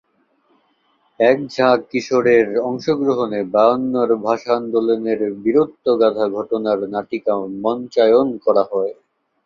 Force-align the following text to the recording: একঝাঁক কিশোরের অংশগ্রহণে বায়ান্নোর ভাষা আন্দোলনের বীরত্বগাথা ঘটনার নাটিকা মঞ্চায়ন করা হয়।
একঝাঁক 1.19 1.79
কিশোরের 1.91 2.47
অংশগ্রহণে 2.69 3.39
বায়ান্নোর 3.53 4.11
ভাষা 4.25 4.51
আন্দোলনের 4.59 5.21
বীরত্বগাথা 5.43 6.25
ঘটনার 6.35 6.79
নাটিকা 6.93 7.33
মঞ্চায়ন 7.63 8.27
করা 8.45 8.63
হয়। 8.71 8.93